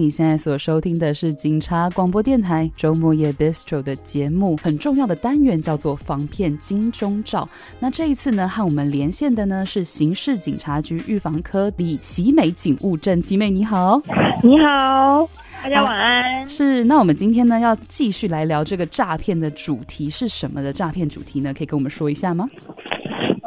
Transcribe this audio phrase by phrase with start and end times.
[0.00, 7.46] 你现在所收听的是警察广播电台周末夜 Bistro 的节目，很重要的单元叫做防骗金钟罩。
[7.78, 13.20] 那这一次呢，和我们连线的呢是刑事警察局预防科李奇美警务正。
[13.20, 14.00] 奇美你好，
[14.42, 15.28] 你好，
[15.62, 16.40] 大家晚安。
[16.40, 21.52] 啊、是，那我们今天呢要继续来聊这个诈骗的主题是什么的诈骗主题呢？
[21.52, 22.48] 可以跟我们说一下吗？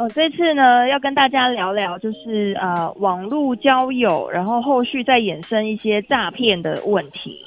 [0.03, 7.37] 哦，这次呢要跟大家聊聊，就是呃网络交友，然后后续再衍生一些诈骗的问题。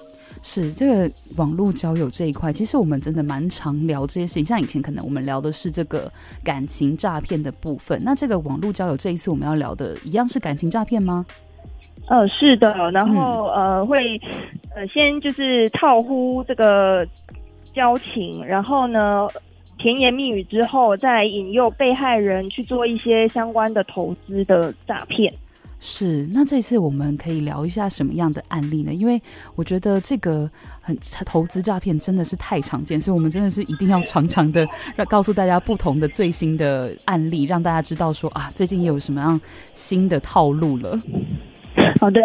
[0.40, 4.42] 是这个网络交友这一块，其实我们真的蛮常聊这些事情。
[4.42, 6.10] 像以前可能我们聊的是这个
[6.42, 11.26] 感情诈骗的部分，那这个网络交友这一次我们要聊的一样是感情诈骗吗？
[12.08, 14.18] 呃，是的，然后、嗯、呃会
[14.74, 17.06] 呃先就是套呼这个
[17.74, 19.28] 交情，然后呢。
[19.86, 25.32] 甜言蜜语之后，再引诱被害人去做一些相关的投资的诈骗。
[25.78, 28.92] 是，那这次我们可以聊一下什么样的案例呢？
[28.92, 29.22] 因为
[29.54, 39.40] 我觉得这个很投资诈骗真的是太常见，所以我们真的是一定要常常的让告诉大家不同的最新的案例，让大家知道说啊，最近有什么样
[39.72, 41.00] 新的套路了。
[42.00, 42.20] 好的，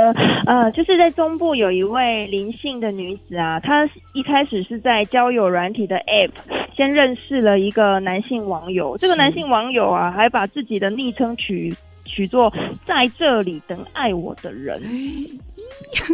[0.48, 6.32] 呃，就是在中部有一位林姓的女子啊，她一开始是在交友软体的 App
[6.76, 11.74] 先认识了一个男性网友，这个男性网友啊，还把自己的昵称取
[12.06, 12.52] 取作
[12.86, 14.82] 在这里等爱我的人。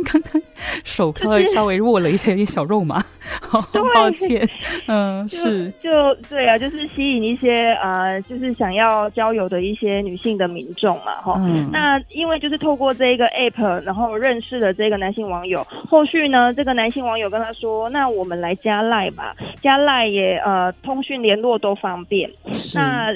[0.03, 0.41] 刚刚
[0.83, 3.03] 手稍微稍微握了一下，有点小肉麻，
[3.41, 3.61] 好
[3.93, 4.47] 抱歉。
[4.87, 5.89] 嗯，是就
[6.29, 11.35] 对啊，就是吸引一些呃，就是想要交友的一些女性的民众嘛，哈。
[11.37, 11.69] 嗯。
[11.71, 22.29] 那因为就是透过这一个 app，然后认识了这个男性网友，后续呢，这个男性网友跟他说：“那我们来加赖吧，加赖也呃，通讯联络都方便。”。
[22.73, 23.13] 那。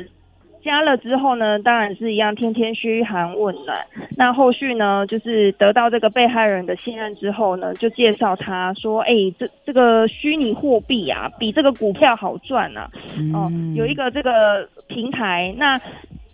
[0.63, 3.77] 加了之后呢，当然是一样，天天嘘寒问暖。
[4.15, 12.89] 那后续呢，就是得到这个被害人的信任之后呢，就介绍他说：“哎、欸，这这个虚拟货币啊，比这个股票好赚啊。
[13.33, 15.79] 哦、嗯，有一个这个平台，那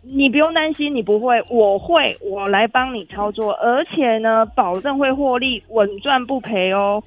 [0.04, 7.04] 你不用担心，你不会，我会，我来帮你操作，而且呢，保证会获利，稳赚不赔哦。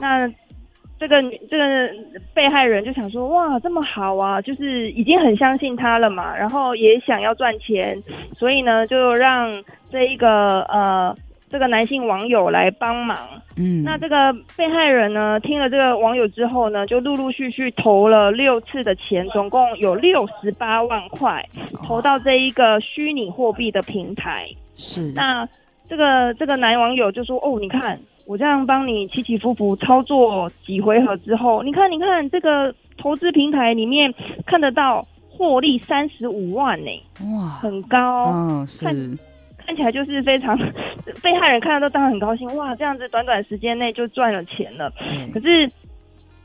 [0.00, 0.30] 那。”
[0.98, 1.88] 这个这个
[2.34, 8.02] 被害人就想说，哇，这么好啊，就是已经很相信他了嘛，然后也想要赚钱，
[8.34, 11.16] 所以呢，就让这一个呃
[11.48, 13.16] 这个男性网友来帮忙。
[13.56, 21.48] 嗯，那这个被害人呢，听了这个网友之后呢，就陆陆续续投了六次的钱，总共有六十八万块，
[21.86, 24.48] 投到这一个虚拟货币的平台。
[24.74, 25.48] 是，那
[25.88, 27.96] 这个这个男网友就说，哦，你看。
[28.28, 34.12] 我这样帮你起起伏伏操作几回合之后，你看，你看这个投资平台里面
[34.44, 36.90] 看得到获利三十五万呢，
[37.34, 38.94] 哇，很高，嗯，是，看
[39.64, 40.58] 看起来就是非常
[41.24, 44.92] 被害人看到都当然很高兴，哇，这样子短短时间内就赚了钱了。
[45.10, 45.66] 嗯，可是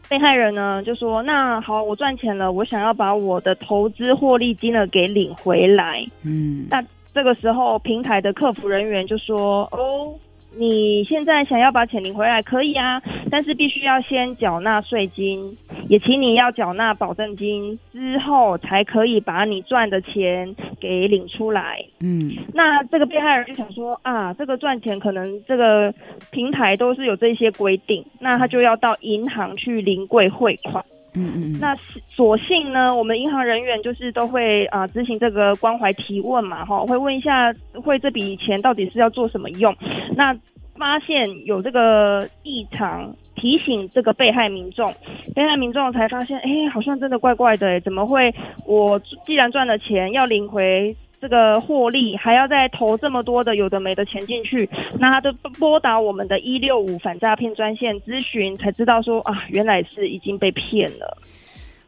[0.07, 6.05] 被害人呢就说，那好，我赚钱了，我想要把我的投资获利金额给领回来。
[6.23, 6.81] 嗯，那
[7.13, 10.15] 这个时候平台的客服人员就说，哦。
[10.55, 15.57] 你现在想要把钱领回来可以啊，但是必须要先缴纳税金，
[15.89, 21.83] 也请你要缴纳保证金之后，才可以把你赚的钱给领出来。
[22.01, 25.93] 嗯，那这个被害人就想说啊，这个赚钱可能这个
[26.31, 30.83] 平台都是有这些规定，那他就要到银行去临柜汇款。
[31.15, 31.75] 嗯嗯，那
[32.07, 37.53] 所幸呢，我们银行人员就是都会啊执行这个关怀提问嘛，哈，会问一下，
[37.83, 39.75] 会这笔钱到底是要做什么用？
[40.15, 40.35] 那
[40.75, 44.91] 发现有这个异常，提醒这个被害民众，
[45.35, 48.33] 被害民众才发现，哎，好像真的怪怪的，怎么会？
[48.65, 50.95] 我既然赚了钱，要领回。
[51.23, 54.69] 这个获利还要再投这么多的有的没的钱进去，
[54.99, 61.17] 那他就拨打我们的一六五反诈骗专线咨询，才知道说啊，原来是已经被骗了。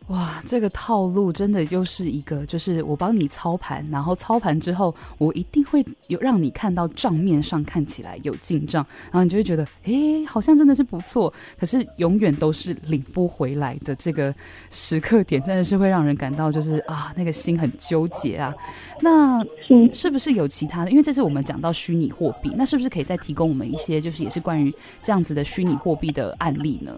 [0.07, 9.93] 哇，这个套路真的就是一个，就是我帮你操盘，然后操盘之后，我一定会有让你看到账面上看起来有进账，然后你就会觉得，哎，
[10.27, 14.31] 好像真的是不错，可是永远都是领不回来的这个
[14.69, 18.53] 时刻点，真的是会让人感到就是啊，那个心很纠结啊。
[19.01, 19.43] 那
[19.91, 20.91] 是不是有其他的？
[20.91, 26.95] 因为这次我们讲到虚拟货币，那是不是可以再提供我们一些，就是也是关于这样子的虚拟货币的案例呢？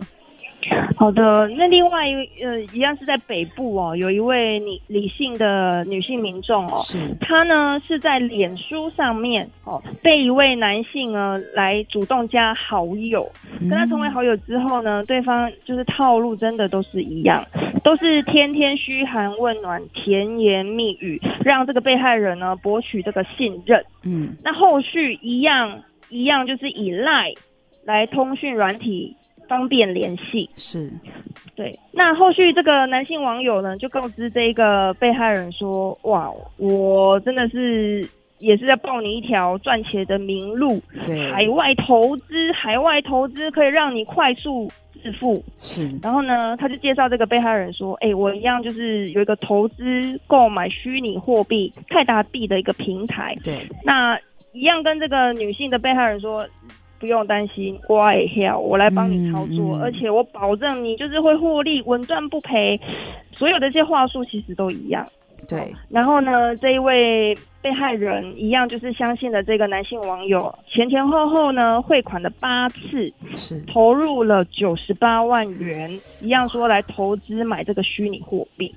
[0.95, 13.29] 好的，那另外一呃一样是在北部哦，有一位理理性的女性民众哦，是她呢是在脸书上面哦被一位男性呢来主动加好友，
[13.59, 17.45] 跟他成为好友之后呢，对方就是套路真的都是一样，
[17.83, 23.83] 都是天天嘘寒问暖、甜言蜜语，让这个被害人呢博取这个信任。
[24.03, 25.79] 嗯，那后续一样
[26.09, 27.31] 一样就是以赖。
[27.85, 29.15] 来通讯软体
[29.47, 30.49] 方便联系。
[30.55, 30.91] 是，
[31.55, 31.77] 对。
[31.91, 38.07] 那后续这个男性网友呢，就告知这个被害人说：“哇，我真的是。”
[38.39, 44.71] 也是在报你一条赚钱的明路，对，海外投资，海外投资可以让你快速
[45.01, 45.43] 致富。
[45.57, 49.73] 是，然后呢，他就介绍这个被害人说：“哎、欸，我一样就是有一个投资
[50.27, 54.15] 购买虚拟货币泰达币的一个平台。”对，那
[54.53, 56.47] 一样跟这个女性的被害人说
[56.99, 62.79] ：“不用担心，我也要我来帮你操作，嗯嗯、而且我保证你就是会获利，稳赚不赔。”
[63.33, 65.05] 所有的这些话术其实都一样。
[65.47, 75.89] 对，然后呢，这一位被害人一样就是相信了这个男性网友，前前后后呢汇款了八次，是投入了九十八万元，
[76.21, 78.73] 一样说来投资买这个虚拟货币。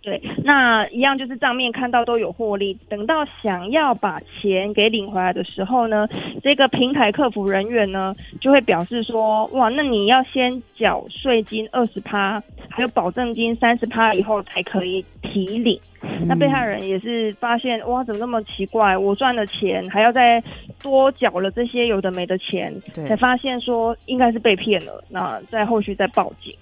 [0.00, 6.08] 对，那一样就是账面看到都有获利，等到想要把钱给领回来的时候呢，
[6.42, 15.78] 这个平台客服人员呢就会表示说，哇，那你要先缴税金二十趴，还有保证金三十趴以后才可以提领。
[16.00, 16.26] 嗯。
[16.28, 18.96] 那被害人也是发现，哇，怎么那么奇怪？
[18.96, 20.42] 我赚了钱，还要再
[20.80, 25.02] 多缴了这些有的没的钱，才发现说应该是被骗了。
[25.10, 26.54] 那在后续再报警。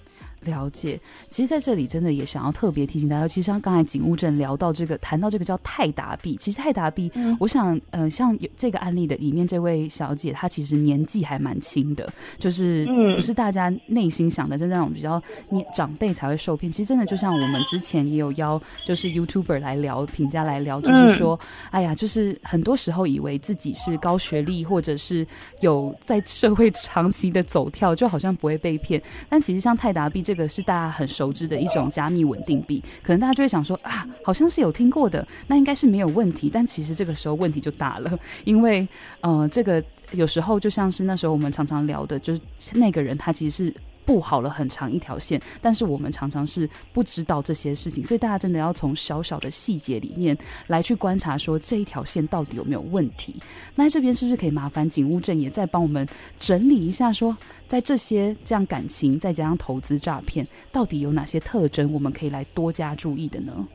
[0.47, 0.99] 了解，
[1.29, 16.71] 其实在这里真的也想要特别提醒大家，其实像刚才警务证聊到这个，谈到这个叫泰达币，其实泰达币，嗯、我想，呃，像有这个案例的里面这位小姐，她其实年纪还蛮轻的，就是不是大家内心想的，就那种比较年长辈才会受骗。
[16.71, 21.39] 其实真的就像我们之前也有邀，就是 YouTuber 来聊，评价来聊，就是说，
[21.71, 25.25] 哎呀，就是很多时候以为自己是高学历，或者是
[25.61, 30.17] 有在社会长期的走跳，就好像不会被骗，但其实像泰达币。
[30.27, 36.47] 这个这个是大家很熟知的一种加密稳定币，可能大家就会想说啊，好像是有听过的，那应该是没有问题。
[36.47, 38.87] 但其实这个时候问题就大了，因为
[39.21, 42.41] 呃，这个有时候就像是那时候我们常常聊的，就是
[42.75, 43.73] 那个人他其实是。
[44.07, 50.35] 布好了很长一条线，但是我们常常是不知道这些事情，所以大家真的要从小小的细节里面
[50.67, 53.35] 来去观察，说这一条线到底有没有问题。
[53.75, 56.07] 那这边是不是可以麻烦警务证也再帮我们
[56.39, 57.35] 整理一下，说
[57.67, 63.67] 在这些这样感情再加上投资诈骗，到底有哪些特征，我们可以来多加注意的呢？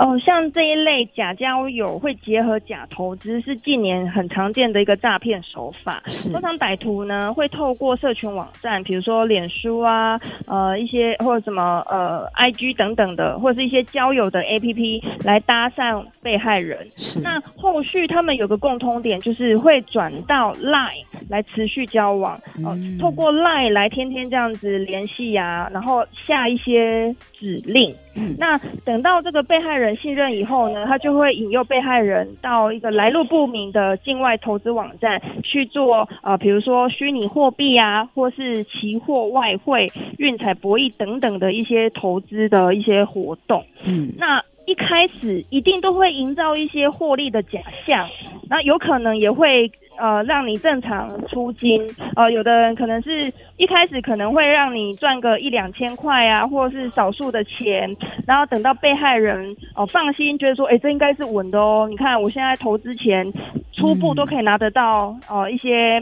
[0.00, 6.02] 哦，像这一类假交友会结合假投资，是近年很常见的一个诈骗手法。
[6.32, 16.86] 通常歹徒呢会透过社群网站，比如说脸书啊，呃一些或者什么呃 IG 等等的，或者是一些交友的 APP 来搭讪被害人。
[17.22, 22.36] 那后续他们有个共通点，就是会转到 Line 来持续交往。
[22.64, 27.92] 哦、呃，透过 Line 来天天这样子联系呀，然后下一些指令。
[28.14, 43.64] 嗯，那等到这个被害人信任以后呢，他就会引诱被害人到一个来路不明的境外投资网站去做，呃，比如说虚拟货币啊，或是期货、外汇、运彩、博弈等等的一些投资的一些活动。
[43.86, 48.08] 嗯，那一开始一定都会营造一些获利的假象，
[48.48, 49.70] 那有可能也会。
[49.98, 51.78] 呃，让你正常出金，
[52.16, 57.94] 呃，有的人可能是一开始可能会让你赚个一两千块啊，或者是少数的钱，
[58.26, 61.86] 然后等到被害人哦、呃、放心，觉得说，哎，这应该是稳的哦。
[61.90, 63.30] 你看我现在投资前，
[63.74, 66.00] 初步都可以拿得到，呃，一些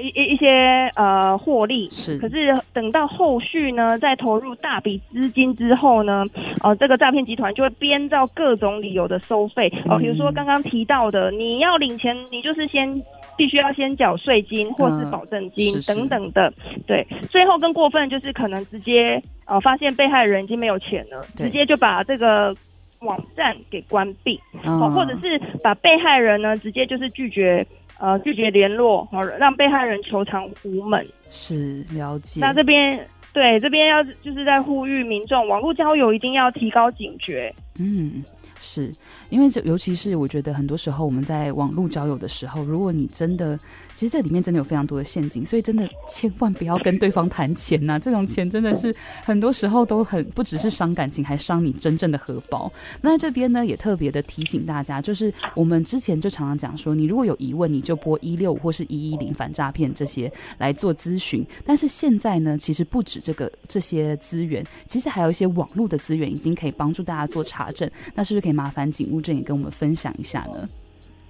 [0.00, 1.88] 一一一些呃获利。
[1.90, 2.18] 是。
[2.18, 6.24] 可是等到后续呢，再投入大笔资金之后呢，
[6.62, 13.02] 呃，这个诈骗集团就会编造各种理由的收费，哦、呃，比如说刚刚提到的，你要领钱，你就是先。
[13.36, 16.52] 必须要先缴税金或是保证金等等的，
[16.86, 22.54] 对，最后更过分就是可能直接呃发现被害人已经没有钱了，直接就把这个
[23.00, 27.66] 网站给关闭，或者是把被害人呢直接就是拒绝
[27.98, 31.06] 呃拒绝联络，好让被害人求偿无门。
[31.30, 32.40] 是了解。
[32.40, 37.54] 那这边对这边要就是在呼吁民众，网络交友一定要提高警觉。
[37.78, 38.24] 嗯。
[38.60, 38.90] 是
[39.28, 43.58] 因为这，尤其是我觉得很多时候我们在网络交友的时候，如果你真的，
[43.94, 52.72] 其实这里面真的有非常多的陷阱，所以真的千万不要跟对方谈钱呐、这种钱真的是很多时候都很不只是伤感情，还伤你真正的荷包。
[53.02, 61.46] 那这边呢，也特别的提醒大家，就是我们之前就常常讲说，你如果有疑问，你就拨一六五或是一一零反诈骗这些来做咨询。
[61.66, 67.90] 但是现在呢，其实不止这个这些资源，其实还有一些网络的资源已经可以帮助大家做查证。
[68.14, 68.54] 那是不是可以？
[68.54, 70.68] 麻烦警务证也跟我们分享一下呢？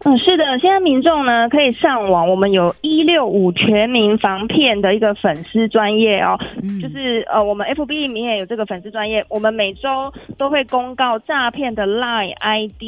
[0.07, 12.83] 嗯，是的，现在民众呢可以上网，我们有一六五全民防骗的一个粉丝专业哦，嗯、就是呃，我们 FB 里面也有这个粉丝专业，我们每周都会公告诈骗的 Line ID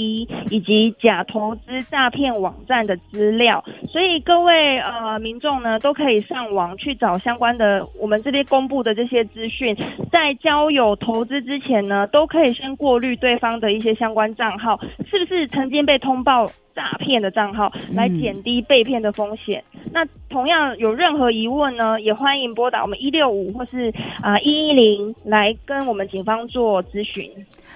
[0.51, 9.75] 以及假投资诈骗网站的资料，所以各位呃民众呢都可以上网去找相关的我们这边公布的这些资讯，
[10.13, 14.79] 在交友投资之前呢，都可以先过滤对方的一些相关账号，
[15.11, 19.63] 是不是曾经被通报诈骗的账号来减低被骗的风险。
[19.73, 27.31] 嗯、那同样有任何疑问呢，也欢迎拨打我们一六五或是啊一一零来跟我们警方做咨询。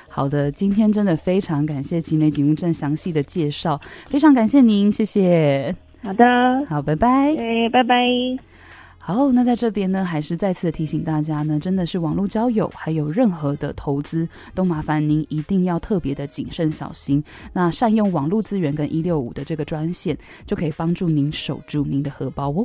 [0.09, 5.75] 好的，今天真的非常感谢集美警务证详细的介绍，非常感谢您，谢谢。
[6.03, 6.25] 好的，
[6.69, 7.09] 好，拜拜。
[7.37, 8.50] 哎，拜拜。
[9.13, 17.21] 好，那在这边呢，还是再次提醒大家呢，真的是网络交友，还有任何的投资，都麻烦您一定要特别的谨慎小心。
[17.53, 22.65] 那善用网络资源跟一六五的这个专线，就可以帮助您守住您的荷包哦。